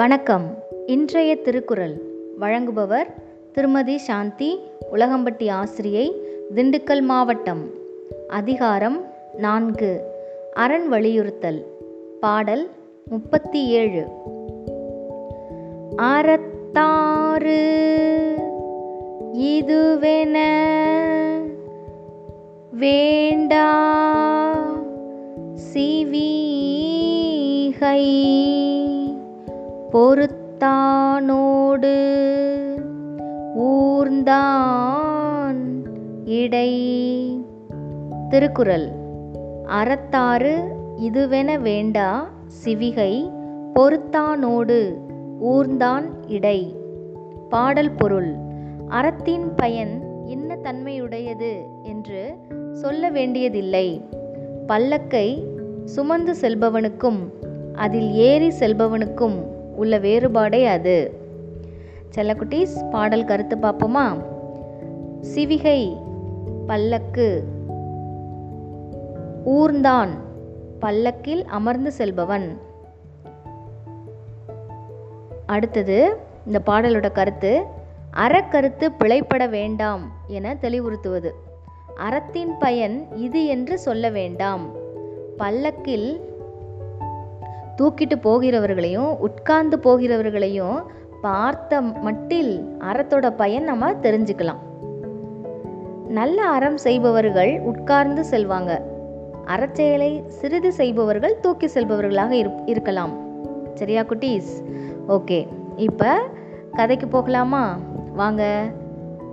வணக்கம். 0.00 0.58
இன்றைய 0.86 1.36
திருக்குறள். 1.36 2.00
வழங்குபவர் 2.40 3.06
திருமதி 3.52 3.98
சாந்தி 3.98 4.58
உலகம்பட்டி 4.92 5.50
ஆசிரியை 5.50 6.14
திண்டுக்கல் 6.54 7.02
மாவட்டம். 7.02 7.70
அதிகாரம் 8.28 9.04
நான்கு. 9.36 10.00
அரண் 10.54 10.88
வலியுறுத்தல். 10.88 11.64
பாடல் 12.20 12.70
முப்பத்தி 13.04 13.66
ஏழு 13.66 14.06
அறத்தாறு 15.96 17.60
இதுவென 19.34 20.38
வேண்டா 22.72 23.68
சிவீகை 25.74 26.38
பொறுத்தானோடு 29.92 31.98
ஊர்ந்தான் 33.58 35.84
இடை. 36.24 36.72
திருக்குறள். 38.28 38.92
அறத்தாறு 39.66 40.62
இதுவென 40.96 41.60
வேண்டா 41.60 42.30
சிவிகை 42.64 43.30
பொறுத்தானோடு 43.74 44.96
ஊர்ந்தான் 45.44 46.04
இடை. 46.26 46.76
பாடல் 47.48 47.90
பொருள். 47.90 48.36
அறத்தின் 48.88 49.52
பயன் 49.56 50.26
இன்ன 50.26 50.58
தன்மையுடையது 50.62 51.66
என்று 51.82 52.34
சொல்ல 52.72 53.08
வேண்டியதில்லை. 53.08 54.04
பல்லக்கை 54.68 55.46
சுமந்து 55.84 56.34
செல்பவனுக்கும் 56.40 57.32
அதில் 57.74 58.12
ஏறி 58.12 58.48
செல்பவனுக்கும் 58.48 59.58
உள்ள 59.80 59.98
வேறுபாடே 59.98 60.66
அது. 60.66 60.96
செல்லக்குட்டீஸ் 62.14 62.90
பாடல் 62.90 63.24
கருத்து 63.24 63.56
பார்ப்போமா? 63.56 64.06
சிவிகை 65.34 65.80
பல்லக்கு 66.66 67.28
ஊர்ந்தான் 69.46 70.08
பல்லக்கில் 70.78 71.44
அமர்ந்து 71.44 71.92
செல்பவன். 71.92 72.48
அடுத்தது 75.46 76.16
இந்த 76.46 76.60
பாடலோட 76.66 77.12
கருத்து 77.12 77.64
அறக்கருத்து 78.16 78.88
பிழைப்பட 78.98 79.48
வேண்டாம் 79.48 80.04
என 80.26 80.54
தெளிவுறுத்துவது. 80.54 81.30
அறத்தின் 81.94 82.52
பயன் 82.58 83.16
இது 83.16 83.46
என்று 83.46 83.78
சொல்ல 83.78 84.08
வேண்டாம். 84.10 84.64
பல்லக்கில் 85.36 86.20
தூக்கிட்டு 87.80 88.16
போகிறவர்களையும் 88.22 89.18
உட்கார்ந்து 89.18 89.76
போகிறவர்களையும் 89.76 90.82
பார்த்த 91.20 91.80
மட்டில் 91.80 92.76
அறத்தோட 92.78 93.30
பயன் 93.30 93.64
நம்ம 93.64 93.92
தெரிஞ்சுக்கலாம். 93.92 94.58
நல்ல 96.08 96.42
அறம் 96.42 96.76
செய்பவர்கள் 96.76 97.60
உட்கார்ந்து 97.60 98.24
செல்வாங்க. 98.30 98.80
அறச்செயலை 99.44 100.22
சிறிது 100.26 100.72
செய்பவர்கள் 100.72 101.40
தூக்கி 101.40 101.66
செல்பவர்களாக 101.66 102.60
இருக்கலாம். 102.66 103.12
சரியா 103.74 104.02
குட்டீஸ்? 104.02 104.50
ஓகே. 105.08 105.46
இப்போ 105.76 106.20
கதைக்கு 106.72 107.08
போகலாமா? 107.08 107.78
வாங்க. 108.14 108.68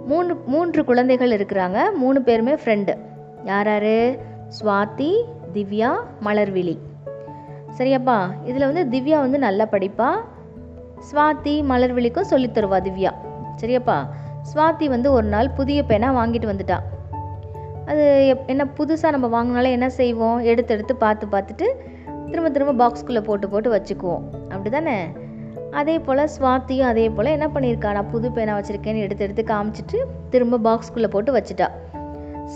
மூணு 0.05 0.37
மூன்று 0.45 0.85
குழந்தைகள் 0.85 1.31
இருக்கிறாங்க. 1.31 1.79
மூணு 1.93 2.21
பேருமே 2.21 2.53
ஃப்ரெண்டு 2.53 2.97
யார் 3.43 3.67
யார்? 3.67 4.17
சுவாதி 4.59 5.23
திவ்யா 5.53 5.91
மலர்விழி. 6.25 6.77
சரியாப்பா. 7.78 8.30
இதில் 8.45 8.73
வந்து 8.73 8.97
திவ்யா 8.97 9.20
வந்து 9.20 9.39
நல்லா 9.39 9.64
படிப்பா. 9.64 10.09
ஸ்வாதி 11.11 11.64
மலர்விழிக்கும் 11.64 12.30
சொல்லித் 12.32 12.58
தருவா 12.58 12.80
திவ்யா. 12.80 13.10
சரியாப்பா. 13.61 14.08
ஸ்வாதி 14.54 14.86
வந்து 14.86 15.11
ஒரு 15.11 15.27
நாள் 15.27 15.49
புதிய 15.49 15.83
பேனா 15.83 16.26
வாங்கிட்டு 16.26 16.54
வந்துட்டா. 16.54 16.80
அது 17.86 18.36
என்ன 18.45 18.67
புதுசாக 18.77 19.11
நம்ம 19.11 19.27
வாங்கினாலும் 19.27 19.71
என்ன 19.71 19.89
செய்வோம்? 19.89 20.39
எடுத்து 20.39 20.73
எடுத்து 20.73 20.95
பார்த்து 20.95 21.26
பார்த்துட்டு 21.26 21.66
திரும்ப 22.26 22.49
திரும்ப 22.49 22.87
பாக்ஸ்குள்ளே 22.87 23.21
போட்டு 23.21 23.49
போட்டு 23.49 23.76
வச்சுக்குவோம். 23.76 24.21
அப்படி 24.42 24.70
தானே 24.70 25.08
அதே 25.71 25.99
போல் 25.99 26.30
ஸ்வாத்தியும் 26.39 26.89
அதே 26.92 27.10
போல் 27.10 27.26
என்ன 27.26 27.48
பண்ணியிருக்கா? 27.48 27.92
நான் 27.92 28.10
புது 28.10 28.32
பேனா 28.32 28.58
வச்சுருக்கேன்னு 28.58 28.99
எடுத்து 28.99 29.23
எடுத்து 29.23 29.55
காமிச்சிட்டு 29.55 29.98
திரும்ப 30.30 30.58
பாக்ஸ்குள்ளே 30.58 31.08
போட்டு 31.08 31.37
வச்சுட்டா. 31.37 31.67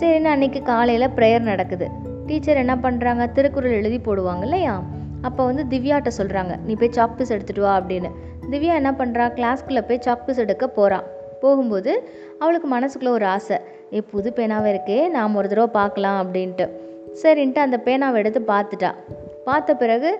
சரின்னு 0.00 0.30
அன்றைக்கி 0.34 0.62
காலையில் 0.62 1.08
ப்ரேயர் 1.08 1.40
நடக்குது. 1.40 1.88
டீச்சர் 2.26 2.56
என்ன 2.56 2.74
பண்ணுறாங்க 2.74 3.32
திருக்குறள் 3.32 3.72
எழுதி 3.72 3.98
போடுவாங்க 3.98 4.42
இல்லையா? 4.42 4.82
அப்போ 5.28 5.42
வந்து 5.48 5.64
திவ்யாட்ட 5.72 6.10
சொல்கிறாங்க 6.18 6.52
நீ 6.66 6.72
போய் 6.80 6.94
சாக் 6.96 7.16
பீஸ் 7.18 7.32
எடுத்துகிட்டு 7.34 7.64
வா 7.66 7.72
அப்படின்னு. 7.80 8.10
திவ்யா 8.52 8.74
என்ன 8.80 8.90
பண்ணுறா 9.00 9.26
கிளாஸ்க்குள்ளே 9.38 9.82
போய் 9.88 10.04
சாக் 10.06 10.24
பீஸ் 10.26 10.42
எடுக்க 10.44 10.66
போகிறான் 10.78 11.06
போகும்போது 11.42 11.92
அவளுக்கு 12.42 12.68
மனசுக்குள்ளே 12.74 13.12
ஒரு 13.18 13.26
ஆசை 13.34 13.56
ஏ 13.96 14.00
புது 14.12 14.28
பேனாவே 14.36 14.68
இருக்கே 14.74 14.98
நாம் 15.16 15.38
ஒரு 15.40 15.48
தடவை 15.52 15.68
பார்க்கலாம் 15.78 16.18
அப்படின்ட்டு. 16.22 16.66
சரின்ட்டு 17.22 17.60
அந்த 17.66 17.78
பேனாவை 17.86 18.18
எடுத்து 18.22 18.40
பார்த்துட்டா. 18.52 18.90
பார்த்த 19.48 19.74
பிறகு 19.82 20.10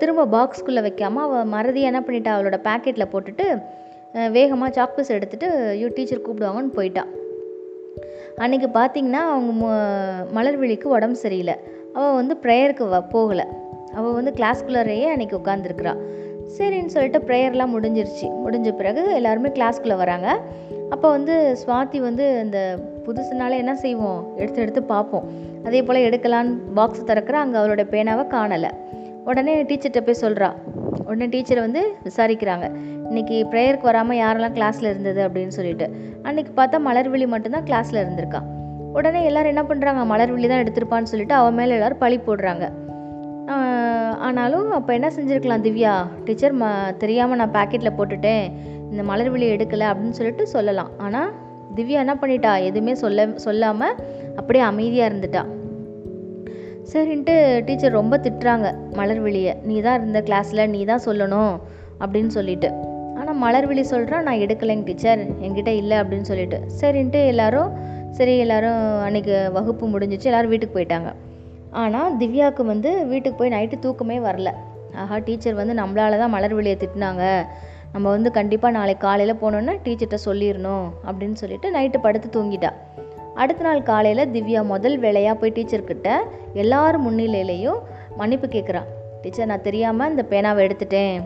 திரும்ப 0.00 0.26
பாக்ஸ்குள்ளே 0.34 0.82
வைக்காமல் 0.86 1.24
அவள் 1.26 1.50
மறதி 1.54 1.80
என்ன 1.90 2.00
பண்ணிட்டா? 2.06 2.30
அவளோட 2.36 2.58
பேக்கெட்டில் 2.68 3.10
போட்டுட்டு 3.12 3.46
வேகமாக 4.36 4.70
சாக் 4.76 4.96
பீஸ் 4.96 5.14
எடுத்துகிட்டு 5.16 5.48
யூ 5.80 5.88
டீச்சர் 5.96 6.24
கூப்பிடுவாங்கன்னு 6.26 6.76
போயிட்டான் 6.78 7.10
அன்றைக்கி 8.44 8.68
பார்த்திங்கன்னா 8.78 9.22
அவங்க 9.32 9.52
மலர்விழிக்கு 10.36 10.88
உடம்பு 10.96 11.18
சரியில்லை. 11.24 11.56
அவள் 11.96 12.18
வந்து 12.20 12.34
ப்ரேயருக்கு 12.44 12.84
வ 12.92 12.98
போகலை. 13.14 13.46
அவள் 13.94 14.12
வந்து 14.12 14.32
கிளாஸ்குள்ளேயே 14.36 15.06
அன்றைக்கி 15.16 15.38
உட்காந்துருக்குறா 15.44 15.94
சரின்னு 16.58 16.86
சொல்லிட்டு 16.86 17.18
ப்ரேயர்லாம் 17.18 17.74
முடிஞ்சிருச்சு. 17.74 18.26
முடிஞ்ச 18.46 18.76
பிறகு 18.76 19.14
எல்லாருமே 19.14 19.48
கிளாஸ்க்குள்ளே 19.48 19.96
வராங்க. 19.96 20.40
அப்போ 20.90 21.10
வந்து 21.10 21.56
சுவாதி 21.66 22.00
வந்து 22.00 22.40
இந்த 22.40 22.78
புதுசுனால 23.06 23.50
என்ன 23.50 23.74
செய்வோம்? 23.74 24.32
எடுத்து 24.36 24.62
எடுத்து 24.62 24.82
பார்ப்போம். 24.82 25.28
அதே 25.64 25.82
போல் 25.82 25.96
எடுக்கலான்னு 25.96 26.52
பாக்ஸ் 26.74 27.04
திறக்கிற 27.04 27.38
அங்கே 27.38 27.58
அவளோட 27.58 27.84
பேனாவை 27.90 28.26
காணலை. 28.26 28.70
உடனே 29.24 29.62
டீச்சர்கிட்ட 29.62 30.00
போய் 30.00 30.20
சொல்கிறா 30.20 30.52
உடனே 31.06 31.26
டீச்சரை 31.26 31.58
வந்து 31.58 31.94
விசாரிக்கிறாங்க. 32.04 32.70
இன்றைக்கி 33.10 33.46
ப்ரேயருக்கு 33.50 33.82
வராமல் 33.82 34.16
யாரெல்லாம் 34.16 34.54
கிளாஸில் 34.54 34.90
இருந்தது 34.90 35.28
அப்படின்னு 35.28 35.48
சொல்லிட்டு. 35.48 35.88
அன்றைக்கி 36.22 36.52
பார்த்தா 36.56 36.78
மலர்விழி 36.86 37.26
மட்டும்தான் 37.26 37.64
கிளாஸில் 37.64 38.06
இருந்திருக்கா. 38.06 38.42
உடனே 38.92 39.24
எல்லோரும் 39.24 39.56
என்ன 39.56 39.62
பண்ணுறாங்க 39.62 40.16
மலர்விழி 40.16 40.48
தான் 40.48 40.64
எடுத்திருப்பான்னு 40.64 41.02
சொல்லிட்டு 41.02 41.34
அவன் 41.34 41.54
மேலே 41.54 41.72
எல்லோரும் 41.72 41.98
பழி 41.98 42.18
போடுறாங்க. 42.18 42.72
ஆனாலும் 44.26 44.68
அப்போ 44.78 44.90
என்ன 44.98 45.08
செஞ்சுருக்கலாம் 45.16 45.64
திவ்யா? 45.66 45.94
டீச்சர் 46.26 46.54
ம 46.62 46.66
தெரியாமல் 47.02 47.40
நான் 47.40 47.54
பேக்கெட்டில் 47.56 47.96
போட்டுட்டேன். 47.98 48.44
இந்த 48.90 49.02
மலர்விழி 49.10 49.46
எடுக்கலை 49.54 49.86
அப்படின்னு 49.90 50.18
சொல்லிட்டு 50.18 50.46
சொல்லலாம். 50.54 50.90
ஆனால் 51.04 51.30
திவ்யா 51.76 51.98
என்ன 52.04 52.14
பண்ணிட்டா? 52.22 52.52
எதுவுமே 52.68 52.94
சொல்ல 53.02 53.26
சொல்லாமல் 53.46 53.98
அப்படியே 54.38 54.64
அமைதியாக 54.70 55.10
இருந்துட்டா. 55.10 55.42
சரின்ட்டு 56.92 57.34
டீச்சர் 57.66 57.98
ரொம்ப 58.00 58.14
திட்டுறாங்க. 58.24 58.68
மலர்விழியை 59.00 59.52
நீ 59.68 59.76
தான் 59.80 59.98
இருந்த 60.00 60.20
கிளாஸில் 60.28 60.70
நீ 60.74 60.80
தான் 60.92 61.04
சொல்லணும் 61.08 61.54
அப்படின்னு 62.02 62.32
சொல்லிட்டு. 62.38 62.70
ஆனால் 63.20 63.40
மலர்விழி 63.44 63.84
சொல்கிறான் 63.94 64.26
நான் 64.28 64.42
எடுக்கலைங்க 64.44 64.86
டீச்சர். 64.90 65.22
என்கிட்ட 65.44 65.72
இல்லை 65.82 65.98
அப்படின்னு 66.02 66.30
சொல்லிட்டு. 66.32 66.60
சரின்ட்டு 66.80 67.20
எல்லாரும் 67.32 67.70
சரி 68.18 68.32
எல்லாரும் 68.38 68.80
அன்றைக்கி 69.08 69.34
வகுப்பு 69.58 69.84
முடிஞ்சிச்சு. 69.92 70.30
எல்லோரும் 70.30 70.52
வீட்டுக்கு 70.54 70.76
போயிட்டாங்க. 70.78 71.10
ஆனால் 71.72 72.16
திவ்யாவுக்கு 72.16 72.62
வந்து 72.62 73.06
வீட்டுக்கு 73.06 73.38
போய் 73.38 73.50
நைட்டு 73.50 73.78
தூக்கமே 73.78 74.18
வரல. 74.18 74.50
ஆஹா 74.94 75.18
டீச்சர் 75.18 75.54
வந்து 75.54 75.74
நம்மளால 75.74 76.18
தான் 76.18 76.34
மலர்விழியை 76.34 76.76
திட்டினாங்க. 76.82 77.46
நம்ம 77.92 78.10
வந்து 78.10 78.30
கண்டிப்பாக 78.30 78.74
நாளைக்கு 78.74 79.06
காலையில் 79.06 79.40
போனோன்னா 79.42 79.74
டீச்சர்கிட்ட 79.84 80.18
சொல்லிடணும் 80.24 80.86
அப்படின்னு 81.06 81.32
சொல்லிட்டு 81.32 81.70
நைட்டு 81.70 81.98
படுத்து 82.02 82.28
தூங்கிட்டா. 82.36 82.70
அடுத்த 83.34 83.62
நாள் 83.62 83.82
காலையில் 83.82 84.28
திவ்யா 84.28 84.64
முதல் 84.64 84.98
வேலையாக 84.98 85.38
போய் 85.38 85.52
டீச்சர்கிட்ட 85.54 86.16
எல்லார் 86.54 87.10
முன்னிலையிலையும் 87.10 87.78
மன்னிப்பு 88.16 88.46
கேட்குறான் 88.46 88.88
டீச்சர் 89.22 89.46
நான் 89.46 89.62
தெரியாமல் 89.62 90.10
இந்த 90.10 90.24
பேனாவை 90.30 90.60
எடுத்துட்டேன். 90.66 91.22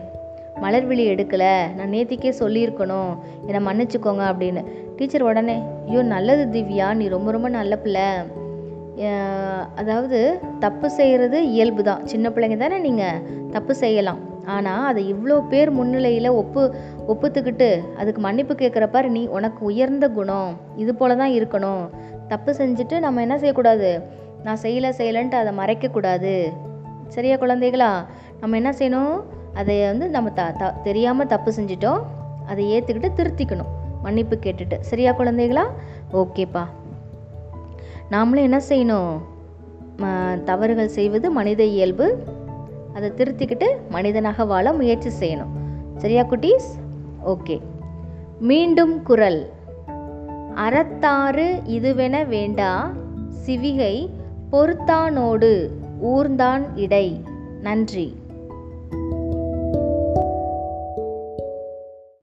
மலர்விழி 0.61 1.03
எடுக்கலை. 1.13 1.73
நான் 1.73 1.89
நேத்திக்கே 1.89 2.33
சொல்லியிருக்கணும். 2.39 3.17
என்னை 3.47 3.59
மன்னிச்சுக்கோங்க 3.67 4.23
அப்படின்னு. 4.31 4.63
டீச்சர் 4.95 5.21
உடனே 5.21 5.61
ஐயோ 5.87 6.01
நல்லது 6.01 6.59
திவ்யா. 6.59 6.93
நீ 6.93 7.07
ரொம்ப 7.07 7.31
ரொம்ப 7.31 7.49
நல்ல 7.49 7.75
பிள்ளை. 7.77 8.05
அதாவது 9.75 10.39
தப்பு 10.59 10.89
செய்கிறது 10.89 11.51
இயல்பு 11.51 11.83
தான் 11.83 12.05
சின்ன 12.05 12.29
பிள்ளைங்க 12.29 12.57
தானே 12.57 12.77
நீங்கள் 12.79 13.21
தப்பு 13.51 13.75
செய்யலாம். 13.75 14.21
ஆனால் 14.45 14.85
அதை 14.85 15.13
இவ்வளோ 15.13 15.47
பேர் 15.49 15.69
முன்னிலையில் 15.71 16.29
ஒப்பு 16.41 16.61
ஒப்புத்துக்கிட்டு 17.07 17.83
அதுக்கு 17.99 18.21
மன்னிப்பு 18.21 18.53
கேட்குறப்பாரு 18.53 19.07
நீ 19.09 19.27
உனக்கு 19.27 19.65
உயர்ந்த 19.65 20.09
குணம் 20.09 20.51
இது 20.75 20.95
போல 20.95 21.15
தான் 21.15 21.31
இருக்கணும். 21.31 21.83
தப்பு 22.27 22.51
செஞ்சுட்டு 22.53 22.99
நம்ம 22.99 23.21
என்ன 23.21 23.37
செய்யக்கூடாது? 23.37 24.01
நான் 24.43 24.61
செய்யலை 24.63 24.89
செய்யலைன்ட்டு 24.99 25.37
அதை 25.41 25.53
மறைக்கக்கூடாது. 25.59 26.53
சரியா 27.07 27.35
குழந்தைகளா? 27.35 27.91
நம்ம 28.41 28.55
என்ன 28.55 28.71
செய்யணும்? 28.71 29.15
அதை 29.53 29.87
வந்து 29.91 30.09
நம்ம 30.09 30.29
த 30.29 30.51
த 30.59 30.73
தெரியாமல் 30.83 31.27
தப்பு 31.27 31.51
செஞ்சிட்டோம். 31.51 32.01
அதை 32.45 32.65
ஏற்றுக்கிட்டு 32.73 33.11
திருத்திக்கணும். 33.19 33.71
மன்னிப்பு 34.01 34.35
கேட்டுட்டு. 34.35 34.79
சரியா 34.79 35.11
குழந்தைகளா? 35.11 35.65
ஓகேப்பா. 36.13 36.65
நாமளும் 38.11 38.41
என்ன 38.41 38.61
செய்யணும்? 38.69 39.17
தவறுகள் 40.43 40.87
செய்வது 40.87 41.31
மனித 41.31 41.63
இயல்பு. 41.63 42.23
அதை 42.93 43.09
திருத்திக்கிட்டு 43.09 43.65
மனிதனாக 43.89 44.45
வாழ 44.45 44.73
முயற்சி 44.73 45.09
செய்யணும். 45.09 45.55
சரியா 45.97 46.23
குட்டீஸ்? 46.23 46.79
ஓகே. 47.25 47.61
மீண்டும் 48.39 49.03
குரல். 49.03 49.49
அறத்தாறு 50.55 51.61
இதுவென 51.65 52.27
வேண்டா 52.27 52.91
சிவிகை 53.45 54.09
பொறுத்தானோடு 54.51 55.69
ஊர்ந்தான் 56.03 56.65
இடை. 56.75 57.23
நன்றி. 57.61 58.15